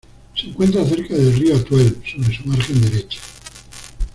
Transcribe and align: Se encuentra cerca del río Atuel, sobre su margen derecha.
Se 0.35 0.47
encuentra 0.47 0.83
cerca 0.83 1.13
del 1.13 1.31
río 1.31 1.55
Atuel, 1.55 1.95
sobre 2.03 2.35
su 2.35 2.43
margen 2.47 2.81
derecha. 2.81 3.19